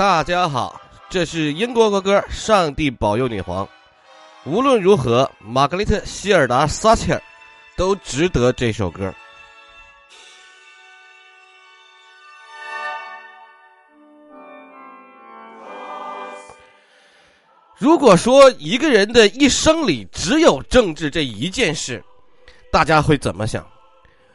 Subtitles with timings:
[0.00, 0.80] 大家好，
[1.10, 3.66] 这是英国国歌《上帝保佑女皇》。
[4.46, 7.22] 无论如何，玛格丽特·希尔达·撒切尔
[7.76, 9.12] 都值得这首歌。
[17.76, 22.02] 如果说一个人的一生里只有政治这一件事，
[22.72, 23.62] 大家会怎么想？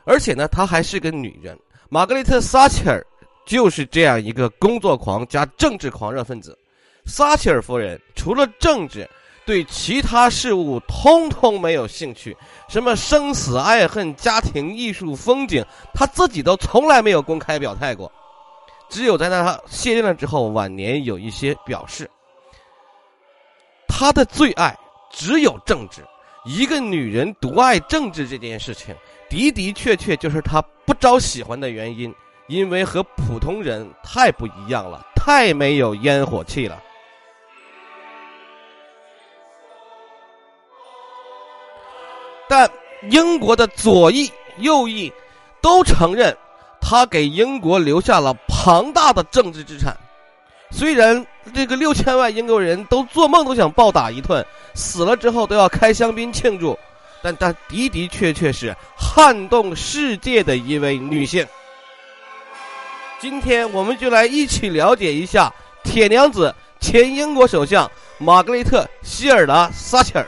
[0.04, 1.58] 而且呢，她还是个女人，
[1.90, 3.04] 玛格丽特·撒切尔。
[3.46, 6.58] 就是这样一个工作狂加政治狂热分子，
[7.06, 9.08] 撒切尔夫人除了政治，
[9.46, 12.36] 对其他事物通通没有兴趣。
[12.68, 15.64] 什么生死爱恨、家庭、艺术、风景，
[15.94, 18.12] 她自己都从来没有公开表态过。
[18.90, 22.10] 只有在她卸任了之后，晚年有一些表示。
[23.88, 24.78] 她的最爱
[25.12, 26.04] 只有政治。
[26.44, 28.96] 一个女人独爱政治这件事情，
[29.30, 32.14] 的的确确就是她不招喜欢的原因。
[32.48, 36.82] 因为和普通人太不一样了，太没有烟火气了。
[42.48, 42.70] 但
[43.10, 45.12] 英国的左翼、右翼
[45.62, 46.38] 都承认，
[46.80, 49.98] 他给英国留下了庞大的政治资产。
[50.70, 56.78] 虽然这个六千万英国人都做梦都想暴打一顿，死了之后都要开香槟庆祝，
[57.24, 61.46] 但他的的确确是撼动世界的一位女性。
[63.18, 65.52] 今天我们就来一起了解一下
[65.84, 70.28] 铁娘子、前英国首相玛格丽特·希尔达·撒切尔。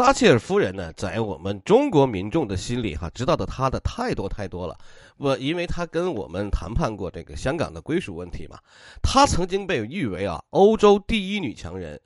[0.00, 4.74] 撒切尔夫人呢，在我们中国民众的心里，哈，知道的她的太多太多了。
[5.18, 8.58] 不，因为她跟我们谈判过这个香港的归属问题嘛。
[9.02, 12.00] 她曾经被誉为啊，欧洲第一女强人，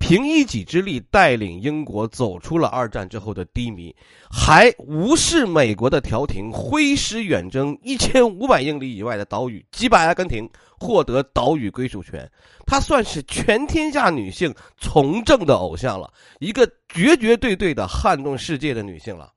[0.00, 3.94] 凭一己之力带领英国走出了二战之后的低迷，
[4.28, 10.50] 还无视美国的调停，挥师远征一千五百英里以外的岛屿，击败阿根廷，
[10.80, 12.28] 获得岛屿归属权。
[12.66, 19.32] 她算是全天下女性从政的偶像了，一个绝绝对对的撼动世界的女性了。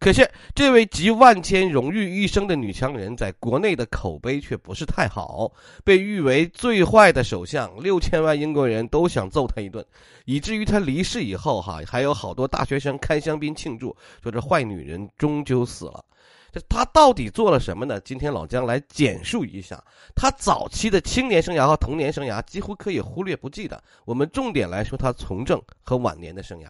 [0.00, 5.50] 可是，这位集万千荣誉一生的女强人，在国内的口碑却不是太好，
[5.84, 9.84] 被誉为最坏的首相，六千万英国人都想揍他一顿，
[10.24, 16.04] 以至于他离世以后，哈，还有好多大学生开香槟庆祝，说这坏女人终究死了。
[16.52, 18.00] 这他到底做了什么呢？
[18.00, 19.82] 今天老姜来简述一下
[20.14, 23.82] 他早期的青年生涯和童年生涯，几乎可以忽略不计的。
[24.04, 26.68] 我们重点来说他从政和晚年的生涯。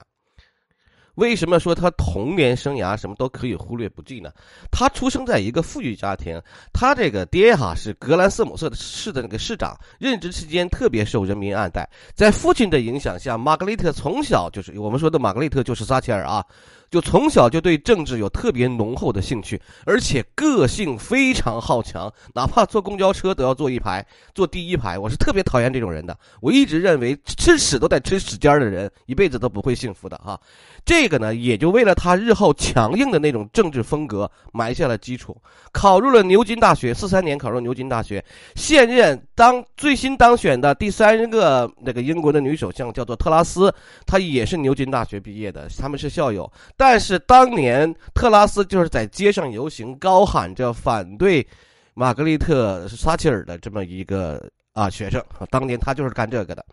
[1.19, 4.31] 为什么说他童年生涯什么都可以忽略不计呢？
[4.71, 6.41] 他出生在一个富裕家庭，
[6.73, 11.89] 他这个爹哈是格兰瑟姆瑟市的那个市长，任职期间特别受人民爱戴。
[12.15, 16.45] 在父亲的影响下，玛格丽特从小就是我们说的玛格丽特就是撒切尔啊。
[16.91, 24.05] 就从小就对政治有特别浓厚的兴趣，而且个性非常好强，哪怕坐公交车都要坐一排，
[24.35, 24.99] 坐第一排。
[24.99, 26.17] 我是特别讨厌这种人的。
[26.41, 30.41] 我一直认为吃屎都得吃屎尖儿的人，一辈子都不会幸福的哈。
[30.85, 35.37] 这个呢，也就为了他日后强硬的那种政治风格埋下了基础。
[35.73, 38.25] 考入了牛津大学，四三年考入牛津大学，
[38.55, 43.73] 现任当最新当选的第三个那个英国的女首相叫做特拉斯，
[44.07, 46.51] 她也是牛津大学毕业的，他们是校友。
[46.79, 51.45] 但是当年特拉斯就是在街上游行，高喊着反对
[51.93, 56.65] 玛格丽特·撒切尔的这么一个啊学生啊，当年他就是干这个的，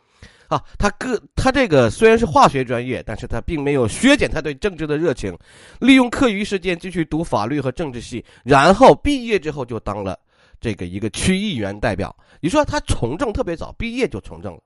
[0.47, 5.35] 啊，他个他这个虽然是化学专业，但是他并没有削减他对政治的热情，
[5.79, 10.15] 利用课余时间继续读法律和政治系，然后毕业之后就当了
[10.61, 12.15] 这个一个区议员代表。
[12.41, 14.59] 你说他从政特别早，毕业就从政了，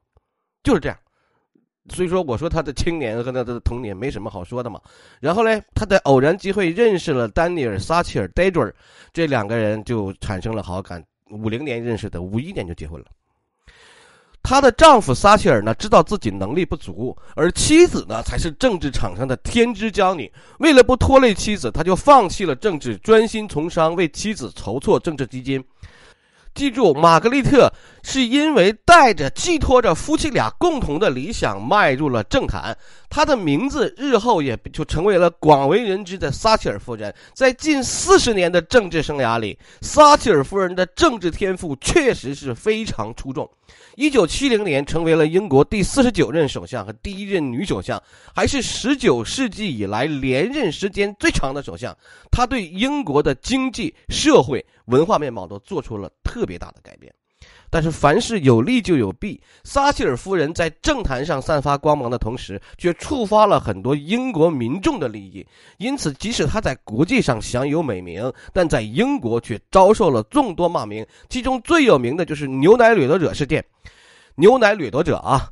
[0.64, 0.98] 就是这样。
[1.90, 4.80] 所以说，我说他的青年和他的童年没什么好说的嘛。
[5.20, 8.74] 然后呢，他在偶然机会认识了丹尼尔·撒切尔 d a d r
[9.12, 11.04] 这两个人就产生了好感。
[11.32, 13.06] 五零年认识的，五一年就结婚了。
[14.42, 20.32] 她的丈夫撒切尔呢，知道自己能力不足，而妻子呢，才是政治场上的天之骄女。
[20.60, 25.64] 为了不拖累妻子，他就放弃了政治，专心从商，为妻子筹措政治基金。
[26.54, 27.72] 记住，玛格丽特
[28.04, 32.78] 是因为带着寄托着夫妻俩共同的理想迈入了政坛，
[33.10, 37.14] 她的名字日后也就成为了广为人知的撒切尔夫人。
[37.34, 43.50] 在近四十年的政治生涯里，撒切尔夫人的政治天赋确实是非常出众。
[43.96, 48.02] 一九七零年，成为了英国第四十九任首相和第一任女首相，
[48.34, 51.96] 还是十九世纪以来连任时间最长的首相。
[52.32, 54.66] 她对英国的经济社会。
[54.90, 57.12] 文化面貌都做出了特别大的改变。
[57.72, 59.40] 但是凡事有利就有弊。
[59.64, 65.46] 撒切尔夫人在政坛上散发光芒的同时，却触发了很多英国民众的利益。
[65.78, 71.06] 因此，即使她在国际上享有美名，但在英国却遭受了众多骂名。
[71.30, 73.64] 其中最有名的就是牛奶掠夺者事件。
[74.36, 75.50] 牛奶掠夺者啊！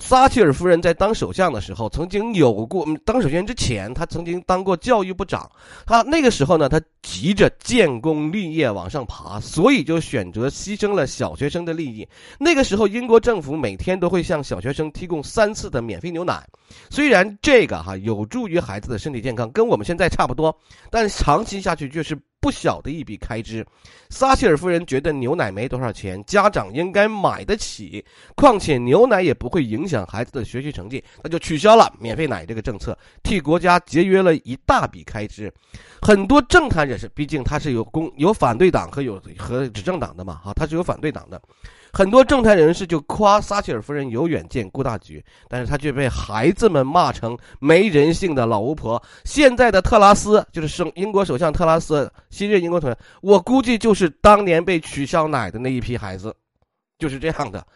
[0.00, 5.48] 撒切尔夫人在当首相的时候，曾经有过当首相之前，她曾经当过教育部长。
[5.86, 12.08] 她那个时候呢，她急着建功立业往上爬，所以就选择牺牲了小学生的利益。
[12.38, 16.44] 那个时候，英国政府每天都会向小学生提供三次的免费牛奶，
[16.88, 20.56] 虽然这个哈有助于孩子的身体健康，跟我们现在差不多，
[20.90, 22.18] 但长期下去就是。
[22.40, 23.64] 不小的一笔开支，
[24.08, 28.04] 撒切尔夫人觉得牛奶没多少钱，家长应该买得起，
[28.34, 35.52] 况且牛奶也不会影响孩子的学习成绩，那就取消了免费奶这个政策，替国家节约了一大笔开支。
[36.00, 41.40] 很多政坛人士，毕竟他是有公有反对党和有和执政党的嘛，哈，他是有反对党的。
[41.92, 49.02] 很多政坛人士就夸撒切尔夫人有远见、顾大局，但是她却被孩子们骂成没人性的老巫婆。
[49.24, 56.34] 现在的特拉斯就是首英国首相特拉斯，新任英国总统，我估计就是当年被取消奶的那一批孩子，
[56.98, 57.66] 就是这样的。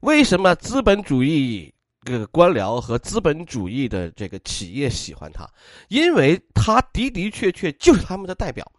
[0.00, 1.72] 为什么资本主义
[2.04, 5.48] 这个官僚和资本主义的这个企业喜欢他？
[5.88, 8.70] 因为他的的确确就是他们的代表。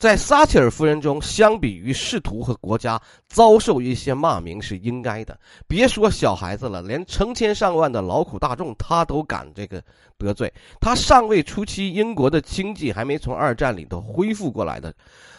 [0.00, 2.98] 在撒切尔夫人中，相比于仕途和国家，
[3.28, 5.38] 遭受一些骂名是应该的。
[5.68, 9.84] 别说小孩子了，连成千上万的劳苦大众，他都敢这个
[10.16, 10.50] 得罪。
[10.80, 14.90] 他上位初期，英国的经济还没从二战里头恢复过来的。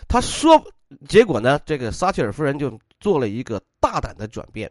[0.08, 0.64] 他说，
[1.10, 4.70] 结果呢，这个撒切尔夫人就做了一个大胆的转变。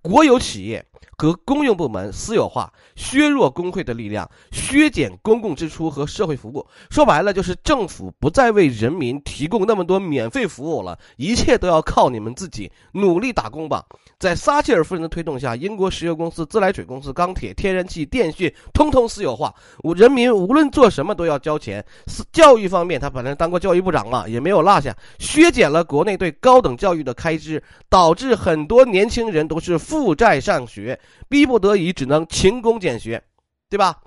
[0.00, 0.84] 国有企业
[1.16, 6.64] 和公用部门私有化，削弱工会的力量，削减公共支出和社会服务。
[6.90, 13.84] 说白了，就是政府不再为人民提供那么多免费服务了，一切都要靠你们自己努力打工吧。
[14.18, 21.84] 在撒切尔夫人的推动下，英国石油公司、自来水公司、钢铁、天然气、电讯通通私有化，我人民无论做什么都要交钱。
[22.32, 29.76] 教育方面，他本来当过教育部长嘛，也没有落下，削减了国内对高等教育的开支，导致很多年轻人都是。
[29.88, 31.00] 负债上学，
[31.30, 33.22] 逼不得已只能勤工俭学，
[33.70, 33.98] 对吧？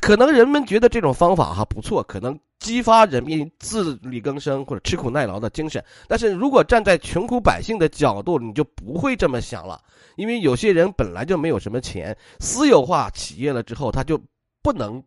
[0.00, 5.84] 可能人们觉得这种方法哈不错，可能激发人民自力更生或者吃苦耐劳的精神。
[6.06, 9.82] 但是如果站在穷苦百姓的角度，你就不会这么想了，
[10.14, 14.20] 因为有些人本来就没有什么钱，私有化企业了之后，他就
[14.62, 15.02] 不能。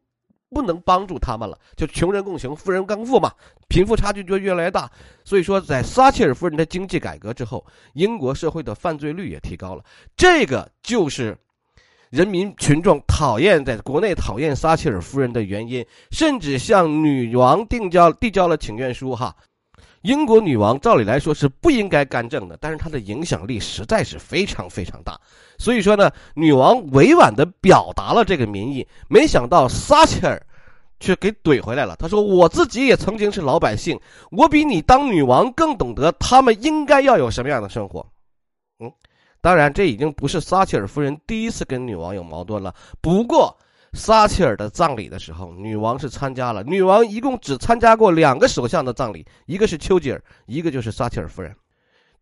[0.54, 3.32] 不能帮助他们了，就穷人共穷，富人更富嘛，
[3.70, 4.92] 贫富差距就越来越大。
[5.24, 9.84] 所以说，在撒切尔夫人的经济改革之后，英国社会的犯罪率也提高了。
[10.18, 11.38] 这个就是
[12.10, 19.34] 人民群众讨厌在国内讨厌撒切尔夫人的原因，甚至向女王递交递交了请愿书哈。
[20.02, 25.20] 英国女王照理来说是不应该干政的，但是她的影响力实在是非常非常大，
[25.58, 30.42] 所以说呢，女王委婉地表达了这个民意，没想到撒切尔
[31.00, 31.96] 却给怼回来了。
[31.98, 34.00] 他说：“我自己也曾经是老百姓，
[34.32, 38.06] 我比你当女王更懂得他们应该要有什么样的生活。”
[38.80, 38.92] 嗯，
[39.40, 43.56] 当然这已经不是撒切尔夫人第一次跟女王有矛盾了，不过。
[43.94, 46.64] 撒切尔的葬礼的时候，女王是参加了。
[46.64, 51.56] 女王一共只参加过两个首相的葬礼，一个是丘吉尔，一个就是撒切尔夫人，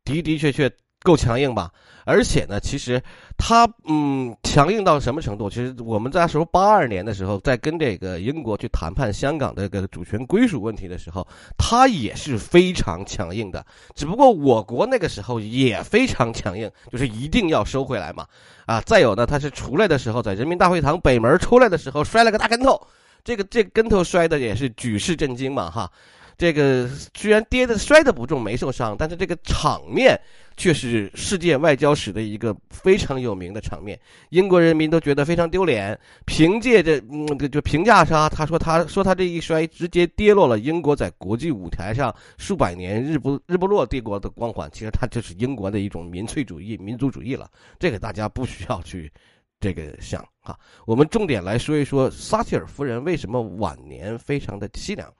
[0.03, 0.71] 的的确确。
[1.01, 1.71] 够强硬吧？
[2.05, 2.99] 而且呢，其实
[3.37, 5.47] 他嗯，强硬到什么程度？
[5.47, 13.63] 其实我们在时候八二年的时候，在跟这个英国去谈判香港的这个主权归属问题的时候，他也是非常强硬的。
[13.93, 18.25] 只不过我国那个时候也非常强硬，就是一定要收回来嘛。
[18.65, 22.81] 啊，再有呢，他是出来的时候，在人民大会堂北门出来的时候摔了个大跟头，
[23.23, 25.91] 这个这跟头摔的也是举世震惊嘛，哈。
[26.39, 30.17] 这个虽然跌的摔的不重，没受伤，但是这个场面
[30.55, 33.99] 却是世界外交史的一个非常有名的场面。
[34.29, 35.99] 英国人民都觉得非常丢脸。
[36.25, 44.69] 凭借着嗯，就评价他，他说他说他这一摔，直接跌落了英国在国际舞台上数百年日不日不落帝国的光环。
[44.71, 47.51] 其实他就是英国的一种民粹主义、民族主义了。
[47.77, 49.11] 这个大家不需要去
[49.59, 50.57] 这个想哈。
[50.85, 55.13] 我们重点来说一说撒切尔夫人为什么晚年非常的凄凉。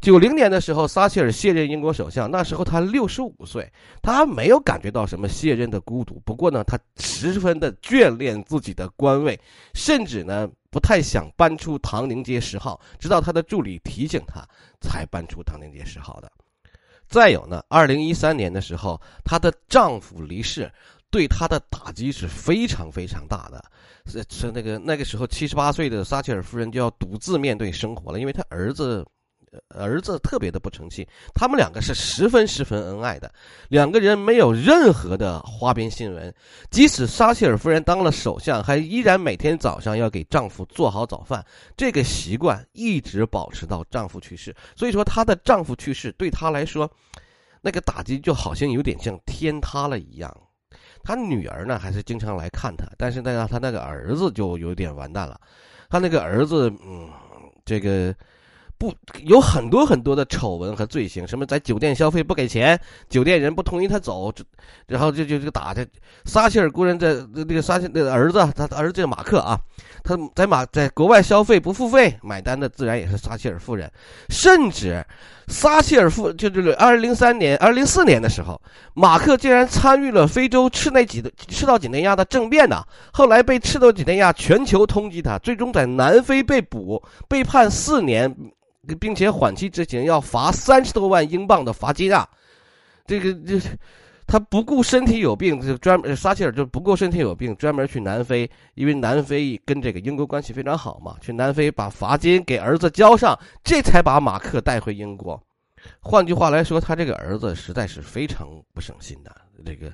[0.00, 3.70] 九零年的时候，撒切尔卸任英国首相，那时候他六十五岁，
[4.02, 6.20] 他没有感觉到什么卸任的孤独。
[6.24, 9.38] 不过呢，他十分的眷恋自己的官位，
[9.72, 14.46] 甚至呢不太想搬出唐宁街十号，直到他的助理提醒他，
[14.80, 16.30] 才搬出唐宁街十号的。
[17.08, 20.70] 再有呢，二零一三年的时候，她的丈夫离世，
[21.10, 23.64] 对她的打击是非常非常大的。
[24.06, 29.06] 是是那个那个时候，七十八岁的撒切尔夫人就要独自面对生活了，因为她儿子。
[29.68, 31.06] 儿子特别的不成器。
[31.34, 33.32] 他们两个是十分十分恩爱的，
[33.68, 36.34] 两个人没有任何的花边新闻。
[36.70, 41.44] 即使撒切尔夫人当了首相，还依然每天早上要给丈夫做好早饭，
[41.76, 44.54] 这个习惯一直保持到丈夫去世。
[44.76, 46.90] 所以说，她的丈夫去世对她来说，
[47.60, 50.34] 那个打击就好像有点像天塌了一样。
[51.02, 55.38] 她女儿呢，还是经常来看她，但是呢，她那个儿子就有点完蛋了。
[55.90, 57.10] 她那个儿子，嗯，
[57.64, 58.14] 这个
[58.84, 64.32] 不有很多很多的丑闻和罪行，什么在酒店消费不给钱，酒店人不同意他走，
[64.86, 65.84] 然后就就就打他。
[66.26, 69.58] 撒切尔夫人在那个撒切那个儿子，他儿子叫马克啊，
[70.02, 73.90] 他在马在国外消费不付费，买单的自然也是撒切尔夫人，
[74.28, 75.04] 甚至。
[75.46, 78.58] 撒切尔夫就就是二零零三年、二零零四年的时候，
[78.94, 82.82] 马克竟然参与了非洲赤内几的赤道几内亚的政变呢。
[83.12, 88.34] 后来被赤道几内亚全球通缉他，最终在南非被捕，被判四年，
[89.00, 92.28] 并且缓期执行，要罚三十多万英镑的罚金啊！
[93.06, 93.60] 这个这。
[94.26, 105.38] 他不顾身体有病，就专门撒切尔就不顾身体有病，专门去南非，因为南非跟这个英国关系非常好嘛，去南非把罚金给儿子交上，这才把马克带回英国。
[106.00, 109.30] 换句话来说，他这个儿子实在是非常不省心的。
[109.62, 109.92] 这个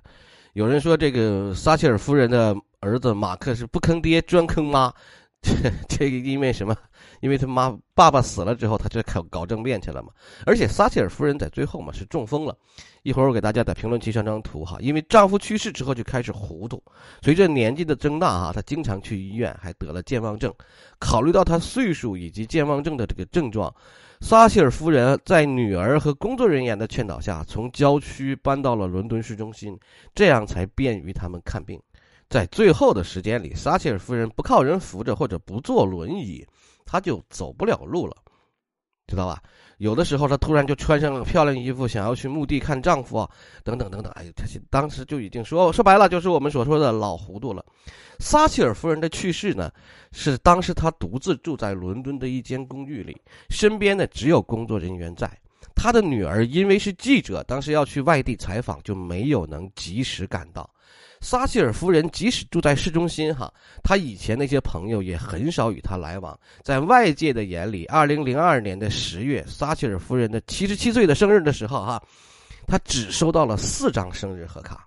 [0.53, 4.95] 有人说，这个撒切尔夫人的儿子马克是不坑爹专坑妈，
[5.43, 5.53] 这
[5.91, 6.77] 这个因为什么？
[7.21, 10.09] 因为他妈爸爸死了之后，他就搞搞政变去了嘛。
[10.45, 12.57] 而且撒切尔夫人在最后嘛是中风了。
[13.03, 14.77] 一会儿我给大家在评论区上张图哈。
[14.81, 16.83] 因为丈夫去世之后就开始糊涂，
[17.23, 20.53] 随着年纪的增大哈，她经常去医院，还得了健忘症。
[20.99, 23.75] 考虑到她岁数以及健忘症的这个症状，
[24.21, 29.79] 撒切尔夫人在女儿和工作人员的劝导下，从郊区搬到了伦敦市中心，
[30.15, 31.81] 这样才便于他们看病。
[32.29, 36.47] 在最后的时间里，撒切尔夫人不靠人扶着或者不坐轮椅。
[36.91, 38.17] 她就走不了路了，
[39.07, 39.41] 知道吧？
[39.79, 43.31] 有的时候她突然就穿上了漂亮衣服，想要去墓地看丈夫啊，
[43.63, 44.11] 等等等等。
[44.15, 47.65] 哎呦，她当时就已经说说白了，就是我们所说的老糊涂了。
[48.19, 49.71] 撒切尔夫人的去世呢，
[50.11, 53.17] 是当时她独自住在伦敦的一间公寓里，
[53.51, 55.31] 身边呢只有工作人员在。
[55.77, 60.69] 她的女儿因为是记者，当时要去外地采访，就没有能及时赶到。
[61.21, 66.39] 撒切尔夫人即使住在市中心，哈，她以前那些朋友也很少与她来往。
[66.63, 72.03] 在外界的眼里，二零零二年的十月，撒切尔夫人的七十七岁的生日的时候，哈，
[72.67, 74.87] 她只收到了四张生日贺卡。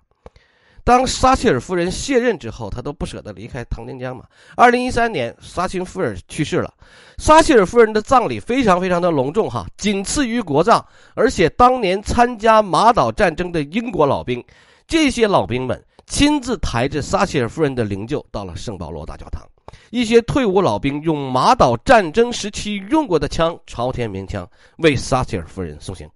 [0.82, 4.24] 当撒切尔夫人卸任之后，她都不舍得离开唐宁江嘛。
[4.56, 6.74] 二零一三年，撒切尔夫人去世了，
[7.16, 10.84] 撒切尔夫人的葬礼非常非常的隆重，哈，仅次于国葬。
[11.14, 14.44] 而且当年参加马岛战争的英国老兵，
[14.88, 15.80] 这些老兵们。
[16.06, 19.42] 亲自抬着撒切尔夫人的灵柩到了圣保罗大教堂。
[19.90, 26.08] 一些退伍老兵用马岛战争时期用过的枪——朝天鸣枪，为撒切尔夫人送行。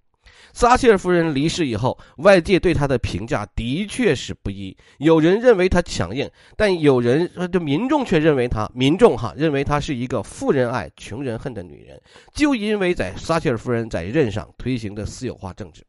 [0.52, 4.76] 撒切尔夫人离世以后，外界对她的评价的确是不一。
[4.99, 12.00] 有人认为她强硬，但有人就民众却认为她民众哈认为她是一个富人爱、穷人恨的女人。
[12.33, 15.85] 就因为在撒切尔夫人在任上推行的私有化政治。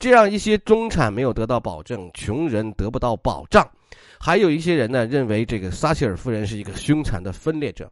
[0.00, 3.70] 这样一些中产没有得到保证，穷人得不到保障，
[4.18, 7.88] 还有一些人呢认为这个撒切尔夫人是一个凶残的分裂者。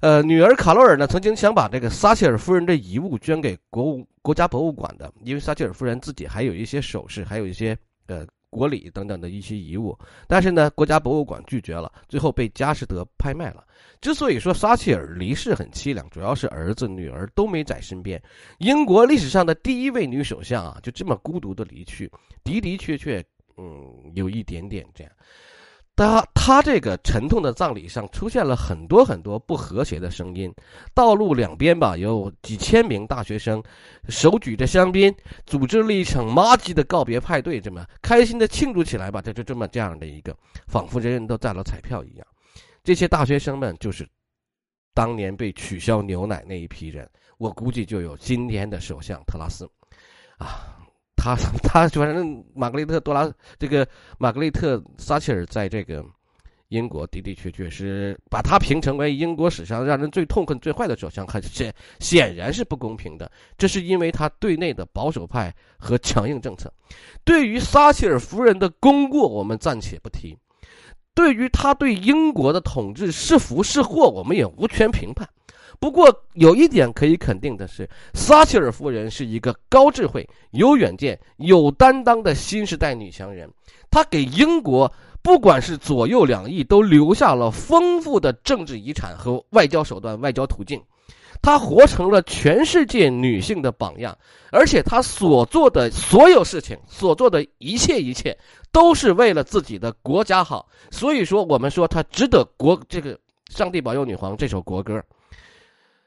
[0.00, 13.66] 呃，女儿卡罗尔呢曾经想把这个撒切尔夫人的遗物捐给国物国家博物馆的，因为撒切尔夫人自己还有一些首饰，还有一些呃国礼等等的一些遗物，但是呢国家博物馆拒绝了，最后被佳士得拍卖了。
[14.00, 18.22] 之所以说撒切尔离世很凄凉，主要是儿子女儿都没在身边。
[18.58, 22.08] 英国历史上的第一位女首相啊，就这么孤独的离去，
[22.44, 23.24] 的的确确，
[23.56, 25.12] 嗯，有一点点这样。
[25.96, 30.52] 他他这个沉痛的葬礼上出现了很多很多不和谐的声音，
[30.92, 33.62] 道路两边吧有几千名大学生，
[34.08, 35.14] 手举着香槟，
[35.46, 40.36] 组织了一场麻吉的告别派对，这么开心的庆祝起来吧，这就这么这样的一个，
[40.66, 42.26] 仿佛人人都中了彩票一样。
[42.82, 44.06] 这些大学生们就是
[44.92, 47.08] 当年被取消牛奶那一批人，
[47.38, 49.64] 我估计就有今天的首相特拉斯，
[50.38, 50.76] 啊，
[51.24, 53.86] 他 他反正玛格丽特多拉这个
[54.18, 56.04] 玛格丽特撒切尔在这个
[56.68, 63.30] 英国的的确确是把他评成为英国史上让人最痛恨最坏的首相，很显显然是不公平的。
[63.56, 66.70] 这是因为他对内的保守派和强硬政策。
[67.24, 70.36] 对于撒切尔夫人的功过，我们暂且不提。
[71.14, 75.26] 对于他对英国的统治是福是祸，我们也无权评判。
[75.78, 83.50] 不过有一点可以肯定的是，撒切尔夫人是一个高智慧、有远见、有担当的新时代女强人。
[83.90, 90.82] 她给英国不管是左右两翼都留下了丰富的政治遗产和外交手段、外交途径。
[91.42, 94.16] 她活成了全世界女性的榜样，
[94.50, 98.36] 而且她所做的所有事情，所做的一切一切，
[98.72, 100.66] 都是为了自己的国家好。
[100.90, 103.18] 所以说，我们说她值得国这个
[103.50, 105.02] “上帝保佑女皇”这首国歌。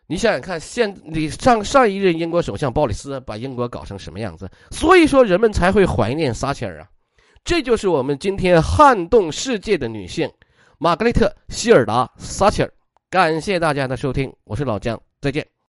[0.07, 4.49] 你想想看，现你上上一任英国首相鲍里斯把英国搞成什么样子？
[4.71, 6.87] 所以说，人们才会怀念撒切尔啊。
[7.43, 10.31] 这就是我们今天撼动世界的女性，
[10.77, 12.73] 玛格丽特·希尔达·撒切尔。
[13.09, 15.56] 感谢大家的收听，我是老姜，再见。